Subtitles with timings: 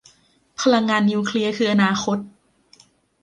[0.61, 2.17] พลังงานนิวเคลียร์คืออนาคต